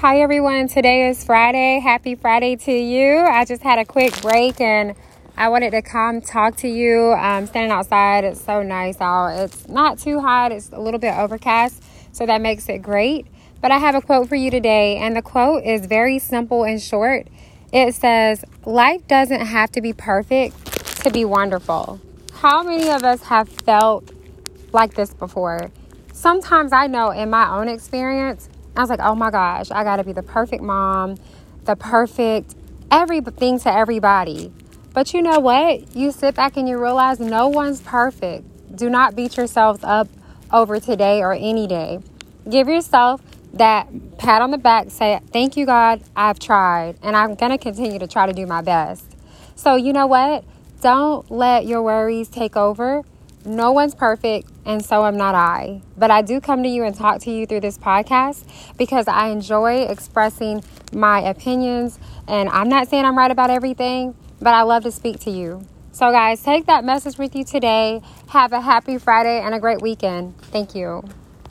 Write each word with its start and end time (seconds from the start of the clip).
Hi, 0.00 0.20
everyone. 0.20 0.68
Today 0.68 1.08
is 1.08 1.24
Friday. 1.24 1.80
Happy 1.80 2.14
Friday 2.14 2.54
to 2.54 2.70
you. 2.72 3.18
I 3.18 3.44
just 3.44 3.64
had 3.64 3.80
a 3.80 3.84
quick 3.84 4.22
break 4.22 4.60
and 4.60 4.94
I 5.36 5.48
wanted 5.48 5.72
to 5.72 5.82
come 5.82 6.20
talk 6.20 6.54
to 6.58 6.68
you. 6.68 7.10
I'm 7.10 7.48
standing 7.48 7.72
outside. 7.72 8.22
It's 8.22 8.40
so 8.40 8.62
nice 8.62 9.00
out. 9.00 9.30
It's 9.42 9.66
not 9.66 9.98
too 9.98 10.20
hot, 10.20 10.52
it's 10.52 10.70
a 10.70 10.78
little 10.78 11.00
bit 11.00 11.14
overcast, 11.14 11.82
so 12.12 12.24
that 12.26 12.40
makes 12.40 12.68
it 12.68 12.78
great. 12.78 13.26
But 13.60 13.72
I 13.72 13.78
have 13.78 13.96
a 13.96 14.00
quote 14.00 14.28
for 14.28 14.36
you 14.36 14.52
today, 14.52 14.98
and 14.98 15.16
the 15.16 15.22
quote 15.22 15.64
is 15.64 15.86
very 15.86 16.20
simple 16.20 16.62
and 16.62 16.80
short. 16.80 17.26
It 17.72 17.92
says, 17.96 18.44
Life 18.64 19.04
doesn't 19.08 19.46
have 19.46 19.72
to 19.72 19.80
be 19.80 19.92
perfect 19.92 21.02
to 21.02 21.10
be 21.10 21.24
wonderful. 21.24 22.00
How 22.34 22.62
many 22.62 22.88
of 22.88 23.02
us 23.02 23.24
have 23.24 23.48
felt 23.48 24.08
like 24.72 24.94
this 24.94 25.12
before? 25.12 25.72
Sometimes 26.12 26.72
I 26.72 26.86
know 26.86 27.10
in 27.10 27.30
my 27.30 27.50
own 27.50 27.66
experience, 27.66 28.48
I 28.78 28.80
was 28.80 28.90
like, 28.90 29.00
oh 29.02 29.16
my 29.16 29.32
gosh, 29.32 29.72
I 29.72 29.82
gotta 29.82 30.04
be 30.04 30.12
the 30.12 30.22
perfect 30.22 30.62
mom, 30.62 31.16
the 31.64 31.74
perfect 31.74 32.54
everything 32.92 33.58
to 33.58 33.72
everybody. 33.72 34.52
But 34.94 35.12
you 35.12 35.20
know 35.20 35.40
what? 35.40 35.96
You 35.96 36.12
sit 36.12 36.36
back 36.36 36.56
and 36.56 36.68
you 36.68 36.80
realize 36.80 37.18
no 37.18 37.48
one's 37.48 37.80
perfect. 37.80 38.76
Do 38.76 38.88
not 38.88 39.16
beat 39.16 39.36
yourselves 39.36 39.80
up 39.82 40.06
over 40.52 40.78
today 40.78 41.22
or 41.22 41.32
any 41.32 41.66
day. 41.66 41.98
Give 42.48 42.68
yourself 42.68 43.20
that 43.54 43.88
pat 44.16 44.42
on 44.42 44.52
the 44.52 44.58
back, 44.58 44.90
say, 44.90 45.18
Thank 45.32 45.56
you, 45.56 45.66
God, 45.66 46.00
I've 46.14 46.38
tried, 46.38 46.98
and 47.02 47.16
I'm 47.16 47.34
gonna 47.34 47.58
continue 47.58 47.98
to 47.98 48.06
try 48.06 48.26
to 48.26 48.32
do 48.32 48.46
my 48.46 48.62
best. 48.62 49.04
So, 49.56 49.74
you 49.74 49.92
know 49.92 50.06
what? 50.06 50.44
Don't 50.80 51.28
let 51.32 51.66
your 51.66 51.82
worries 51.82 52.28
take 52.28 52.56
over. 52.56 53.02
No 53.48 53.72
one's 53.72 53.94
perfect, 53.94 54.50
and 54.66 54.84
so 54.84 55.06
am 55.06 55.16
not 55.16 55.34
I. 55.34 55.80
But 55.96 56.10
I 56.10 56.20
do 56.20 56.38
come 56.38 56.62
to 56.62 56.68
you 56.68 56.84
and 56.84 56.94
talk 56.94 57.22
to 57.22 57.30
you 57.30 57.46
through 57.46 57.60
this 57.60 57.78
podcast 57.78 58.44
because 58.76 59.08
I 59.08 59.28
enjoy 59.28 59.86
expressing 59.86 60.62
my 60.92 61.20
opinions. 61.20 61.98
And 62.26 62.50
I'm 62.50 62.68
not 62.68 62.88
saying 62.88 63.06
I'm 63.06 63.16
right 63.16 63.30
about 63.30 63.48
everything, 63.48 64.14
but 64.38 64.52
I 64.52 64.62
love 64.62 64.82
to 64.82 64.92
speak 64.92 65.20
to 65.20 65.30
you. 65.30 65.66
So, 65.92 66.12
guys, 66.12 66.42
take 66.42 66.66
that 66.66 66.84
message 66.84 67.16
with 67.16 67.34
you 67.34 67.42
today. 67.42 68.02
Have 68.28 68.52
a 68.52 68.60
happy 68.60 68.98
Friday 68.98 69.40
and 69.40 69.54
a 69.54 69.58
great 69.58 69.80
weekend. 69.80 70.38
Thank 70.42 70.74
you. 70.74 71.02